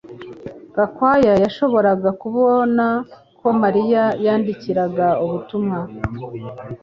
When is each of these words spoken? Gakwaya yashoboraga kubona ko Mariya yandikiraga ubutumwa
Gakwaya 0.75 1.33
yashoboraga 1.43 2.09
kubona 2.21 2.85
ko 3.39 3.47
Mariya 3.61 4.03
yandikiraga 4.25 5.07
ubutumwa 5.23 5.79